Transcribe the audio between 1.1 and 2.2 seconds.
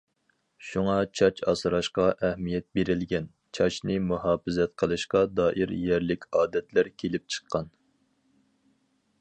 چاچ ئاسراشقا